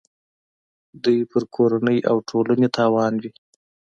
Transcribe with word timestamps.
دوی 1.03 1.19
پر 1.31 1.43
کورنۍ 1.55 1.97
او 2.09 2.17
ټولنې 2.29 2.67
تاوان 2.77 3.13
وي. 3.21 3.31